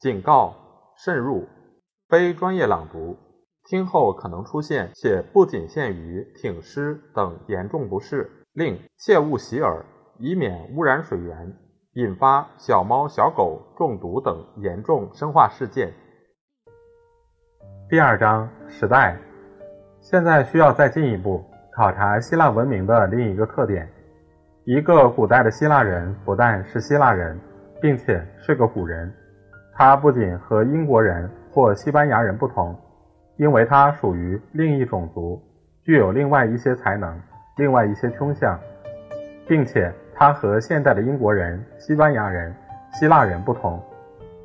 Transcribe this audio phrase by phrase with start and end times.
[0.00, 0.54] 警告：
[0.96, 1.48] 慎入，
[2.08, 3.16] 非专业朗读，
[3.64, 8.37] 听后可能出现且不仅限于挺尸等严重不适。
[8.58, 9.84] 另切勿洗耳，
[10.18, 11.54] 以免污染水源，
[11.92, 15.92] 引发小猫小狗中毒等严重生化事件。
[17.88, 19.16] 第二章时代，
[20.00, 23.88] 现在需要再进一步考察希腊文明的另一个特点：
[24.64, 27.38] 一个古代的希腊人不但是希腊人，
[27.80, 29.08] 并且是个古人。
[29.72, 32.76] 他不仅和英国人或西班牙人不同，
[33.36, 35.40] 因为他属于另一种族，
[35.84, 37.16] 具有另外一些才能、
[37.58, 38.58] 另外一些倾向，
[39.46, 42.54] 并且他和现代的英国人、西班牙人、
[42.94, 43.78] 希腊人不同，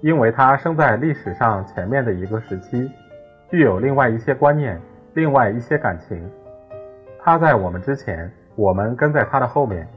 [0.01, 2.91] 因为他生在历史上前面的一个时期，
[3.49, 4.77] 具有另外一些观念、
[5.13, 6.29] 另外一些感情。
[7.23, 9.87] 他在我们之前，我们跟在他的后面。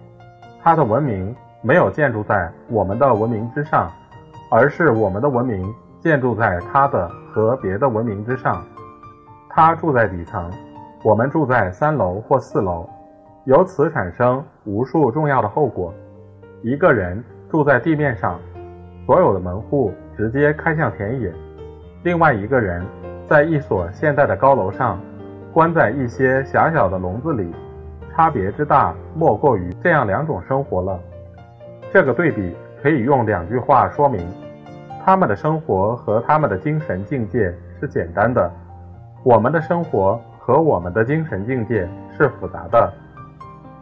[0.62, 3.90] 他的文明没有建筑在我们的文明之上。
[4.48, 8.64] 而是我们的文明建筑在他的和别的文明之上，
[9.48, 10.48] 他住在底层，
[11.02, 12.88] 我们住在三楼或四楼，
[13.46, 15.94] 由此产生无数重要的后果。
[16.62, 18.38] 一个人住在地面上，
[19.06, 21.30] 所有的门户直接开向田野；
[22.02, 22.84] 另外一个人
[23.24, 25.00] 在一所现代的高楼上，
[25.52, 27.50] 关在一些狭小的笼子里，
[28.12, 31.00] 差别之大，莫过于这样两种生活了。
[31.92, 32.54] 这个对比。
[32.82, 34.24] 可以用两句话说明：
[35.04, 38.48] 他们的生活和他们的精神境界是简单的；
[39.24, 42.92] 我们的生活和我们的精神境界是复杂的。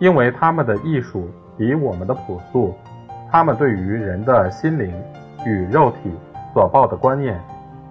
[0.05, 2.74] 因为他们的艺术比我们的朴素，
[3.33, 4.92] 他们对于人的心灵
[5.46, 6.12] 与肉体
[6.52, 7.41] 所抱的观念，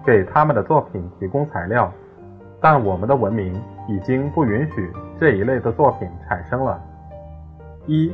[0.06, 1.92] 给他们的作品提供材料。
[2.60, 6.80] 但我们的文明已经不允许这一类的作品产生了。
[7.86, 8.12] 一。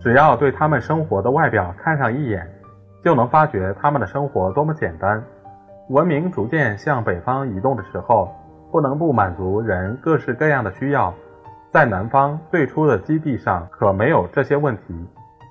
[0.00, 2.48] 只要对他们生活的外表看上一眼，
[3.04, 5.22] 就能发觉他们的生活多么简单。
[5.90, 8.34] 文明逐渐向北方移动的时候，
[8.70, 11.12] 不能不满足人各式各样的需要。
[11.72, 14.82] 在南方最初的基地上可没有这些问题。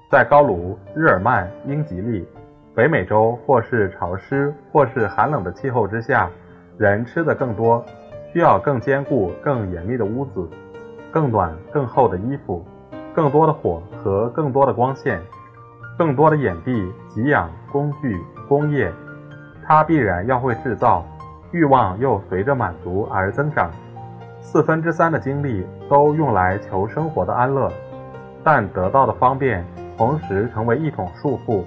[0.08, 2.24] 在高卢、日耳曼、英吉利、
[2.76, 6.30] 北美洲或是潮湿或是寒冷的气候之下，
[6.78, 7.84] 人吃的更多，
[8.32, 10.48] 需要更坚固、更严密的屋子，
[11.12, 12.64] 更暖、更厚的衣服。
[13.16, 15.20] 更多的火和更多的光线，
[15.98, 18.94] 更多的眼壁、给养、工具、工业，
[19.66, 21.04] 它必然要会制造，
[21.52, 23.72] 欲望又随着满足而增长。
[24.42, 27.72] 四分之三的精力都用来求生活的安乐，
[28.44, 29.64] 但得到的方便
[29.96, 31.64] 同时成为一种束缚，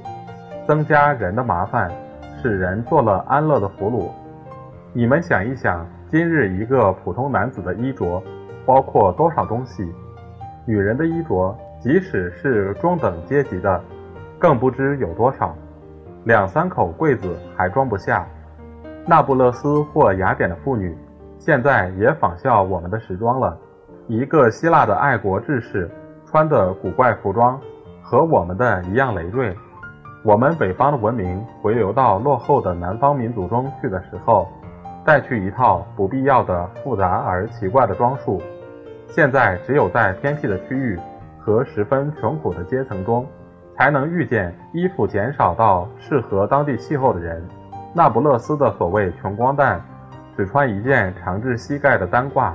[0.66, 1.90] 增加人的麻烦，
[2.42, 4.10] 使人做了安乐的俘虏。
[4.92, 8.22] 你们想一想，今日一个普通男子的衣着
[8.66, 9.88] 包括多少东西？
[10.66, 13.80] 女人的衣着，即使是中等阶级的，
[14.38, 15.54] 更不知有多少，
[16.24, 18.26] 两三口柜子还装不下。
[19.06, 20.96] 那不勒斯或雅典的妇女，
[21.44, 23.54] 现在也仿效我们的时装了。
[24.08, 25.90] 一个希腊的爱国志士
[26.24, 27.60] 穿的古怪服装，
[28.02, 29.54] 和我们的一样累赘。
[30.22, 34.48] 我们北方的文明回流到落后的南方民族中去的时候，
[35.04, 38.40] 带去一套不必要的复杂而奇怪的装束。
[39.06, 40.98] 现在只有在偏僻的区域
[41.38, 43.26] 和十分穷苦的阶层中，
[43.76, 47.46] 才能遇见衣服减少到适合当地气候的人。
[47.92, 49.78] 那不勒斯的所谓穷光蛋，
[50.36, 52.52] 只穿一件长至膝盖的单褂；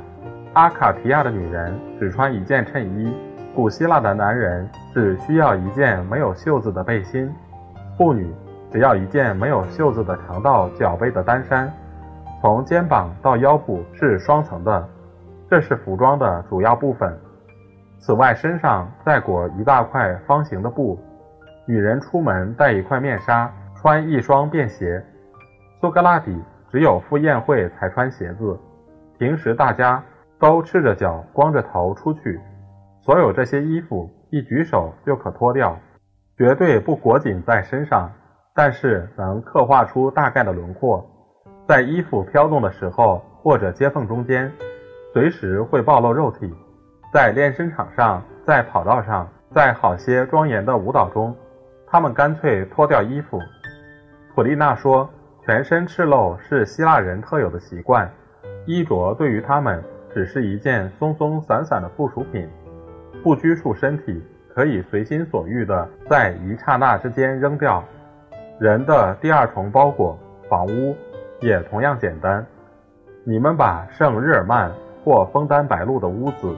[0.53, 3.13] 阿卡提亚的女人只穿一件衬衣；
[3.55, 7.29] 古希腊的男人只需要一件没有袖子的背心；
[7.97, 8.33] 妇女
[8.71, 11.71] 只要一件没有袖子的长到脚背的单衫，
[12.41, 14.87] 从肩膀到腰部是双层的。
[15.49, 17.17] 这是服装的主要部分。
[17.97, 20.99] 此外，身上再裹一大块方形的布。
[21.65, 25.03] 女人出门戴一块面纱，穿一双便鞋。
[25.81, 26.39] 苏格拉底
[26.71, 28.59] 只有赴宴会才穿鞋子，
[29.17, 30.03] 平时大家
[30.39, 32.39] 都赤着脚、光着头出去。
[33.01, 35.75] 所有这些衣服一举手就可脱掉，
[36.37, 38.11] 绝对不裹紧在身上，
[38.53, 41.05] 但是能刻画出大概的轮廓。
[41.67, 44.51] 在衣服飘动的时候，或者接缝中间。
[45.11, 46.53] 随时会暴露肉体，
[47.11, 51.35] 在练身场上，在跑道上，在好些庄严的舞蹈中，
[51.87, 53.39] 他们干脆脱掉衣服。
[54.35, 55.09] 普丽娜说
[55.49, 58.07] ：“全身赤露是希腊人特有的习惯，
[58.67, 62.47] 衣着对于他们只是一件松松散散的附属品，
[63.23, 64.23] 不拘束身体，
[64.53, 67.83] 可以随心所欲地在一刹那之间扔掉。
[68.59, 70.15] 人的第二重包裹
[70.47, 70.95] 房屋
[71.39, 72.45] 也同样简单。
[73.23, 74.71] 你们把圣日耳曼
[75.03, 76.55] 或枫丹白露的屋子，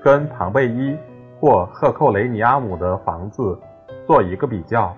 [0.00, 0.96] 跟庞贝伊
[1.40, 3.58] 或赫寇雷尼阿姆的房子
[4.06, 4.96] 做一个比较。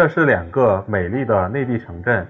[0.00, 2.26] 这是两个美丽的内地城镇，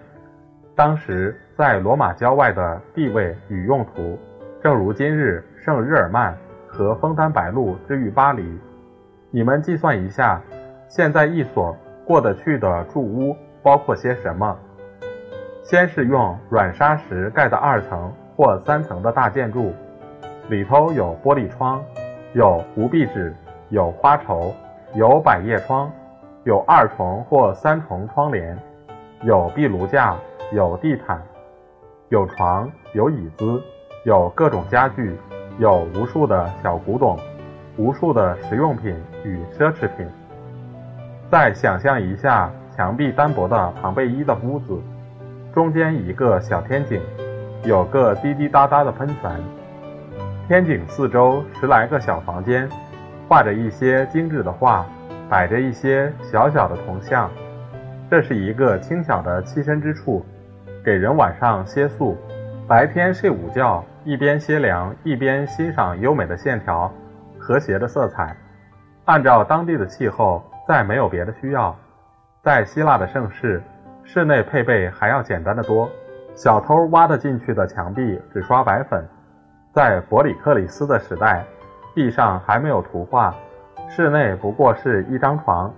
[0.75, 4.19] 当时在罗马郊外的地位与用途，
[4.61, 6.37] 正如今日圣日耳曼
[6.67, 8.59] 和枫丹白露之于巴黎。
[9.31, 10.43] 你们计算一下，
[10.89, 14.59] 现在一所过得去的住屋包括些什么？
[15.63, 19.73] 先是用软砂石盖的二层或三层的大建筑，
[20.49, 21.81] 里头有玻璃窗，
[22.33, 23.33] 有无壁纸，
[23.69, 24.53] 有花绸，
[24.95, 25.89] 有百叶窗，
[26.45, 28.57] 有二重或三重窗帘，
[29.23, 30.17] 有壁炉架，
[30.53, 31.21] 有地毯，
[32.09, 33.63] 有床，有椅子，
[34.05, 35.15] 有各种家具，
[35.59, 37.19] 有无数的小古董，
[37.77, 40.07] 无数的实用品与奢侈品。
[41.31, 44.81] 再想象一下墙壁单薄的庞贝伊的屋子。
[45.53, 47.03] 中间一个小天井，
[47.65, 49.31] 有个滴滴答答的喷泉。
[50.49, 52.67] 天井四周十来个小房间，
[53.29, 54.87] 画着一些精致的画，
[55.31, 57.31] 摆着一些小小的铜像。
[58.11, 60.27] 这是一个轻巧的栖身之处，
[60.85, 62.17] 给人晚上歇宿，
[62.67, 66.93] 白天睡午觉，一边歇凉一边欣赏优美的线条、
[67.39, 68.37] 和谐的色彩。
[69.05, 71.75] 按照当地的气候，再没有别的需要。
[72.43, 73.63] 在希腊的盛世。
[74.03, 75.89] 室内配备还要简单的多，
[76.35, 79.07] 小偷挖得进去的墙壁只刷白粉。
[79.73, 81.45] 在伯里克里斯的时代，
[81.95, 83.33] 壁上还没有图画，
[83.93, 85.73] 室内不过是一张床、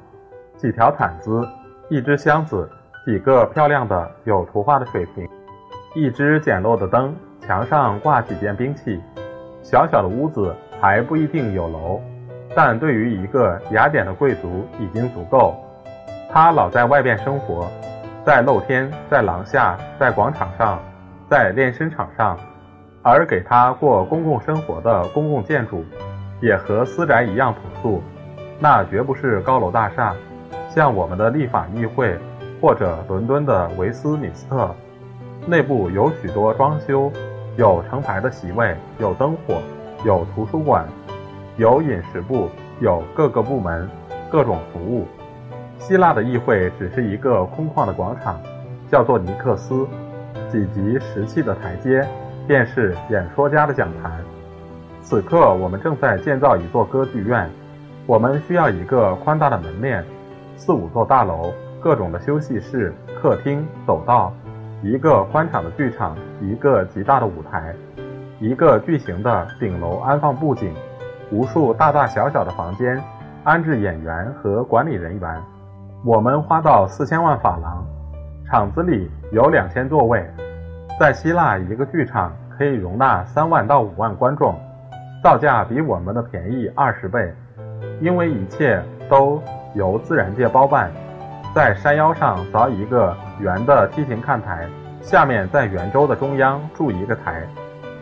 [0.56, 1.48] 几条毯子、
[1.88, 2.70] 一只箱子、
[3.06, 5.26] 几个漂亮的有图画的水瓶、
[5.94, 9.00] 一只简陋的灯，墙上挂几件兵器。
[9.62, 12.02] 小小的屋子还不一定有楼，
[12.54, 15.54] 但对于一个雅典的贵族已经足够。
[16.30, 17.66] 他老在外边生活。
[18.24, 20.78] 在露天，在廊下，在广场上，
[21.28, 22.38] 在练身场上，
[23.02, 25.84] 而给他过公共生活的公共建筑，
[26.42, 28.02] 也和私宅一样朴素。
[28.58, 30.14] 那绝不是高楼大厦，
[30.68, 32.18] 像我们的立法议会
[32.60, 34.74] 或者伦敦的维斯敏斯特。
[35.46, 37.10] 内部有许多装修，
[37.56, 39.62] 有成排的席位，有灯火，
[40.04, 40.86] 有图书馆，
[41.56, 42.48] 有饮食部，
[42.80, 43.88] 有各个部门，
[44.30, 45.06] 各种服务。
[45.78, 48.40] 希腊的议会只是一个空旷的广场，
[48.88, 49.84] 叫做尼克斯，
[50.48, 52.06] 几级石砌的台阶，
[52.46, 54.22] 便是演说家的讲坛。
[55.12, 57.46] 此刻我们正在建造一座歌剧院，
[58.06, 60.02] 我们需要一个宽大的门面，
[60.56, 64.32] 四五座大楼，各种的休息室、客厅、走道，
[64.82, 67.74] 一个宽敞的剧场，一个极大的舞台，
[68.40, 70.72] 一个巨型的顶楼安放布景，
[71.30, 72.98] 无数大大小小的房间，
[73.44, 75.42] 安置演员和管理人员。
[76.06, 77.84] 我们花到四千万法郎，
[78.46, 80.26] 场子里有两千座位。
[80.98, 84.58] 在希腊，一个剧场可以容纳三万到五万观众，
[85.22, 87.32] 造价比我们的便宜二十倍，
[88.00, 89.40] 因为一切都
[89.72, 90.90] 由自然界包办。
[91.54, 94.66] 在山腰上凿一个圆的梯形看台，
[95.00, 97.40] 下面在圆周的中央筑一个台，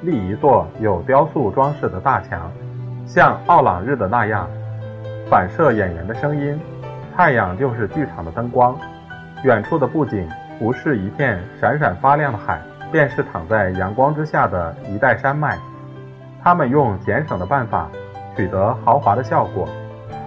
[0.00, 2.50] 立一座有雕塑装饰的大墙，
[3.04, 4.48] 像奥朗日的那样，
[5.28, 6.58] 反射演员的声音。
[7.14, 8.74] 太阳就是剧场的灯光，
[9.44, 10.26] 远处的布景
[10.58, 15.58] 不是一片闪闪发亮的海，便是躺在阳光之下的一带山脉。
[16.42, 17.88] 他们用节省的办法
[18.36, 19.68] 取得豪华的效果，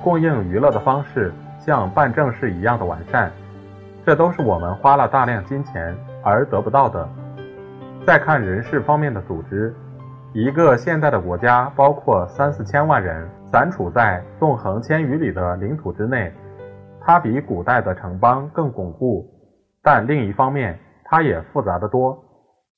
[0.04, 3.32] 供应娱乐的方式像办正事一样的完善，
[4.06, 7.08] 这都是我们花了大量金钱而得不到的。
[8.06, 9.74] 再看人事方面的组织，
[10.34, 16.32] 一个现代的国家包括三四千万人，散处在纵横千余里的领土之内。
[17.06, 19.26] 它比古代的城邦更巩固，
[19.82, 22.18] 但另一方面，它也复杂的多。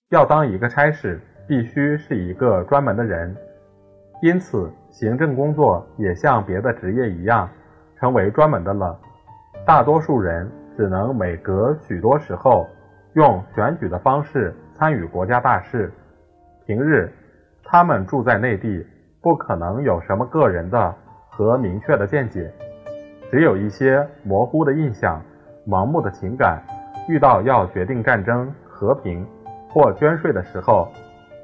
[0.09, 3.35] 要当一个差事，必须是一个专门的人，
[4.21, 7.49] 因此行政工作也像别的职业一样，
[7.99, 8.97] 成为专门的了。
[9.65, 12.67] 大多数人只能每隔许多时候
[13.13, 15.91] 用选举的方式参与国家大事。
[16.65, 17.11] 平日，
[17.63, 18.85] 他们住在内地，
[19.21, 20.93] 不可能有什么个人的
[21.29, 22.51] 和明确的见解。
[23.31, 25.21] 只有一些模糊的印象、
[25.67, 26.61] 盲目的情感，
[27.07, 29.25] 遇到要决定战争、和平
[29.69, 30.87] 或捐税的时候，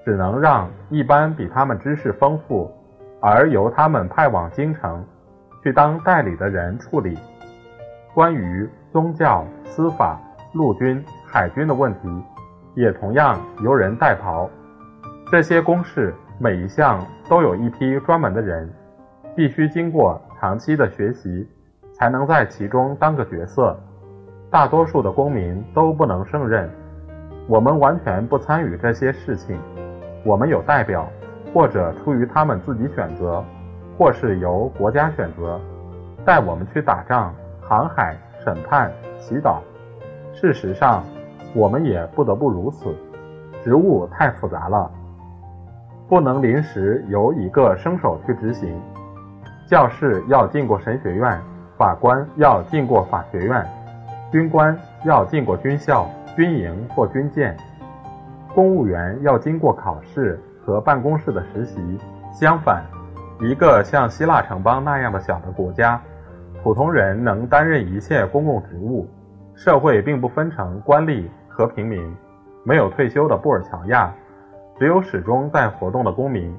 [0.03, 2.71] 只能让一般比他们知识丰富，
[3.19, 5.05] 而由他们派往京城
[5.63, 7.17] 去当代理的人处理。
[8.13, 10.19] 关于宗教、司法、
[10.53, 12.23] 陆军、海军的问题，
[12.75, 14.49] 也同样由人代跑。
[15.31, 18.69] 这些公事每一项都有一批专门的人，
[19.35, 20.21] 必须经过。
[20.41, 21.47] 长期的学习，
[21.93, 23.79] 才能在其中当个角色。
[24.49, 26.67] 大多数的公民都不能胜任。
[27.47, 29.55] 我们完全不参与这些事情。
[30.23, 31.07] 我们有代表，
[31.53, 33.43] 或者出于他们自己选择，
[33.97, 35.59] 或是由国家选择，
[36.23, 39.57] 带我们去打仗、航海、审判、祈祷。
[40.33, 41.03] 事实上，
[41.53, 42.95] 我们也不得不如此。
[43.63, 44.89] 职务太复杂了，
[46.07, 48.79] 不能临时由一个生手去执行。
[49.67, 51.39] 教士要进过神学院，
[51.77, 53.65] 法官要进过法学院，
[54.31, 57.55] 军官要进过军校、军营或军舰。
[58.53, 61.97] 公务员要经过考试和办公室的实习。
[62.33, 62.83] 相反，
[63.39, 66.01] 一个像希腊城邦那样的小的国家，
[66.63, 69.07] 普通人能担任一切公共职务。
[69.53, 72.15] 社会并不分成官吏和平民，
[72.63, 74.11] 没有退休的布尔乔亚，
[74.79, 76.57] 只有始终在活动的公民。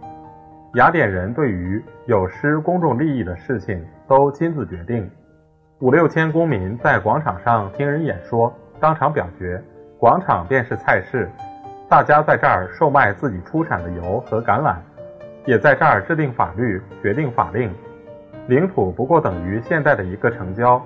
[0.75, 5.11] 雅典人对于有失公众利益的事情都亲自决定。
[5.81, 9.63] 五六千公民在广场上听人演说，当场表决。
[9.99, 11.31] 广场便是菜市。
[11.93, 14.77] 大家在这儿售卖自己出产的油和橄榄，
[15.45, 17.71] 也在这儿制定法律、决定法令。
[18.47, 20.81] 领土不过等于现在的一个城郊，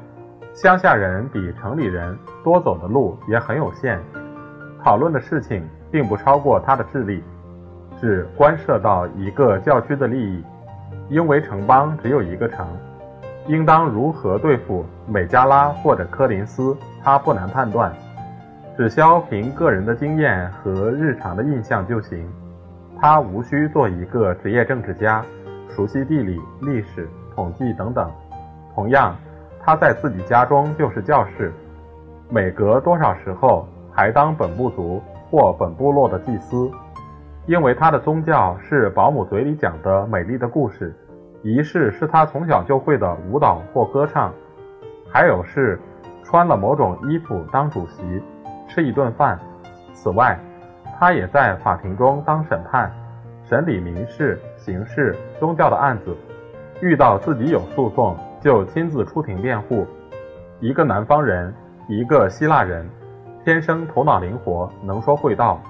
[0.53, 4.01] 乡下人比城里人多走的路也很有限。
[4.83, 7.23] 讨论的事情并不超过他的智力，
[8.01, 10.45] 只关涉到一个教区的利益。
[11.09, 12.67] 因为城邦只有一个城，
[13.47, 17.93] 应当如何对付美加拉或者科林斯，他不难判断。
[18.77, 22.31] 只消凭个人的经验和日常的印象就行。
[23.01, 25.25] 他无需做一个职业政治家，
[25.71, 28.11] 熟悉地理、历史、统计等等。
[28.75, 29.17] 同样，
[29.65, 31.51] 他在自己家中就是教士，
[32.29, 36.71] 每隔多少时候还当本部族或本部落的祭司。
[37.47, 40.95] 因为他的宗教是保姆嘴里讲的美丽的故事，
[41.43, 44.31] 仪式是他从小就会的舞蹈或歌唱，
[45.11, 45.81] 还有是
[46.23, 48.23] 穿了某种衣服当主席。
[48.69, 49.39] 吃一顿饭。
[49.93, 50.39] 此外，
[50.99, 52.91] 他也在法庭中当审判，
[53.45, 56.17] 审理民事、刑事、宗教的案子。
[56.81, 59.87] 遇到自己有诉讼，就亲自出庭辩护。
[60.61, 61.55] 一个南方人，
[61.89, 62.89] 一个希腊人，
[63.45, 65.61] 天生头脑灵活，能说会道。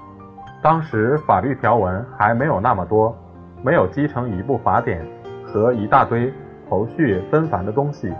[0.61, 3.15] 当时法律条文还没有那么多，
[3.63, 5.05] 没有积成一部法典
[5.45, 6.33] 和一大堆
[6.69, 8.13] 头绪纷繁的东西，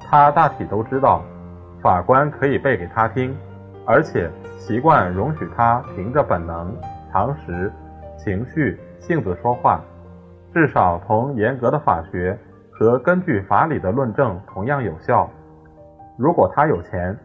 [0.00, 1.22] 他大体都知道。
[1.80, 3.34] 法官可以背给他听。
[3.88, 6.76] 而且习惯容许他凭着本能、
[7.10, 7.72] 常识、
[8.18, 9.80] 情绪、性子说话，
[10.52, 12.38] 至少同严格的法学
[12.70, 15.26] 和根据法理的论证同样有效。
[16.18, 17.16] 如果他有钱，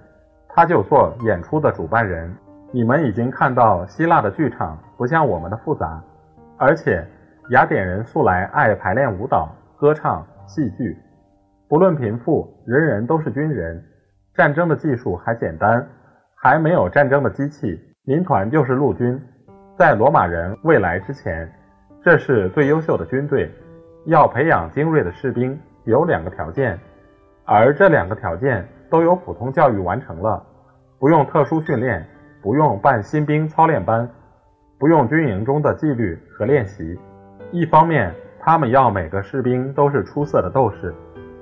[0.47, 2.33] 他就做演出的主办人。
[2.71, 6.01] 你们已经看到希腊的剧场不像我们的复杂，
[6.57, 7.05] 而且
[7.49, 10.97] 雅典人素来爱排练舞蹈、歌唱、戏剧。
[11.67, 13.83] 不论贫富，人人都是军人。
[14.33, 15.85] 战争的技术还简单。
[16.43, 19.17] 还没有战争的机器，民团就是陆军。
[19.77, 21.49] 在罗马人未来之前，
[22.03, 23.49] 这是最优秀的军队。
[24.07, 26.77] 要培养精锐的士兵，有两个条件，
[27.45, 30.45] 而这两个条件都由普通教育完成了，
[30.99, 32.05] 不用特殊训练，
[32.41, 34.05] 不用办新兵操练班，
[34.77, 36.99] 不用军营中的纪律和练习。
[37.53, 40.93] 一方面，他们要每个士兵都是出色的斗士，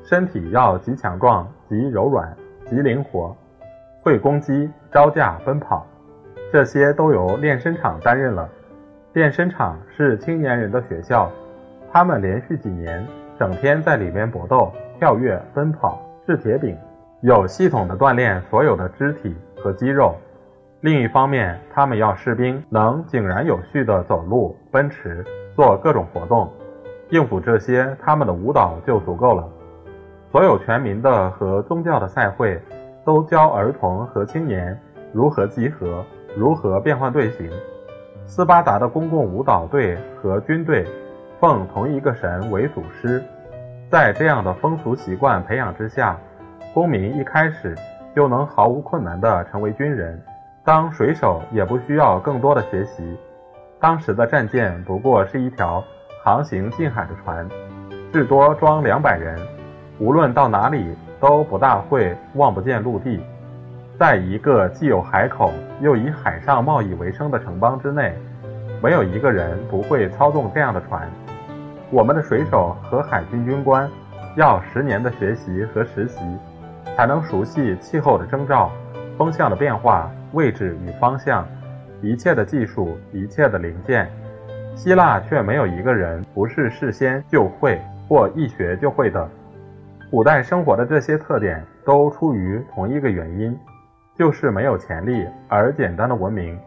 [0.03, 3.35] 身体要极强壮、极柔软、极灵活。
[4.03, 5.85] 会攻击、招架、奔跑，
[6.51, 8.49] 这些都由练身场担任了。
[9.13, 11.29] 练身场是青年人的学校，
[11.91, 13.05] 他们连续几年
[13.37, 16.75] 整天在里面搏斗、跳跃、奔跑、掷铁饼，
[17.21, 20.15] 有系统的锻炼所有的肢体和肌肉。
[20.79, 25.23] 另一方面，他们要士兵能井然有序地走路、奔驰、
[25.55, 26.51] 做各种活动，
[27.09, 29.47] 应付这些，他们的舞蹈就足够了。
[30.31, 32.59] 所有全民的和宗教的赛会。
[33.11, 34.79] 都教儿童和青年
[35.11, 36.01] 如何集合，
[36.33, 37.51] 如何变换队形。
[38.25, 40.87] 斯巴达的公共舞蹈队和军队
[41.37, 43.21] 奉同一个神为祖师，
[43.89, 46.17] 在这样的风俗习惯培养之下，
[46.73, 47.75] 公民一开始
[48.15, 50.17] 就能毫无困难地成为军人。
[50.63, 53.19] 当水手也不需要更多的学习。
[53.77, 55.83] 当时的战舰不过是一条
[56.23, 57.45] 航行近海的船，
[58.13, 59.37] 至多装两百人，
[60.01, 60.93] 无论到哪里。
[61.21, 63.19] 都不大会望不见陆地，
[63.99, 68.11] 在一个既有海口又以海上贸易为生的城邦之内，
[68.81, 71.07] 没有一个人不会操纵这样的船。
[71.91, 73.87] 我们的水手和海军军官
[74.35, 76.19] 要十年的学习和实习，
[76.97, 78.71] 才能熟悉气候的征兆、
[79.15, 81.45] 风向的变化、位置与方向，
[82.01, 84.09] 一切的技术、一切的零件。
[84.75, 87.79] 希腊却没有一个人不是事先就会
[88.09, 89.29] 或一学就会的。
[90.11, 93.57] 古代生活的这些特点都出于同一个原因，
[94.13, 96.59] 就是没有潜力而简单的文明，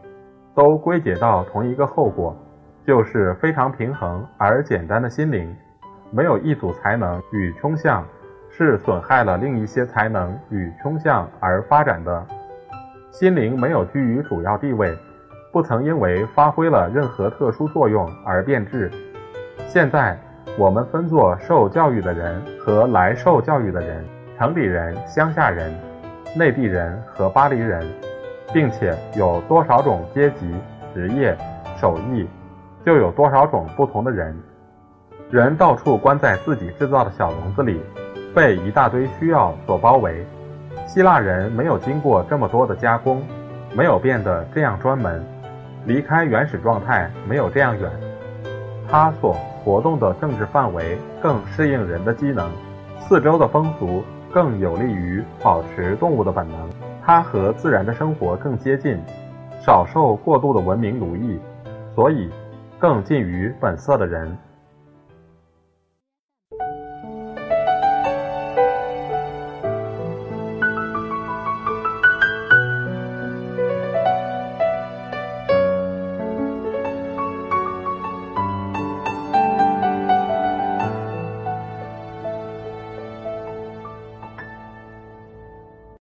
[0.54, 2.34] 都归结到同一个后果，
[2.86, 5.54] 就是非常平衡而简单的心灵。
[6.10, 8.02] 没有一组才能与倾向，
[8.48, 12.26] 是损害了另一些才能与倾向而发展的。
[13.10, 14.96] 心灵没有居于主要地位，
[15.52, 18.90] 不曾因为发挥了任何特殊作用而变质。
[19.66, 20.18] 现在。
[20.56, 24.04] 我们分作受教育的人和来受教育的人，
[24.38, 25.74] 城里人、乡下人，
[26.36, 27.84] 内地人和巴黎人，
[28.52, 30.54] 并且有多少种阶级、
[30.94, 31.36] 职业、
[31.76, 32.26] 手艺，
[32.84, 34.36] 就有多少种不同的人。
[35.30, 37.80] 人到处关在自己制造的小笼子里，
[38.32, 40.24] 被一大堆需要所包围。
[40.86, 43.22] 希腊人没有经过这么多的加工，
[43.74, 45.24] 没有变得这样专门，
[45.86, 47.90] 离开原始状态没有这样远。
[48.88, 52.50] 他所活动的政治范围更适应人的机能，
[53.00, 56.71] 四周的风俗更有利于保持动物的本能。
[57.02, 58.99] 它和自然的生活更接近，
[59.61, 61.38] 少受过度的文明奴役，
[61.94, 62.30] 所以
[62.78, 64.37] 更近于本色的人。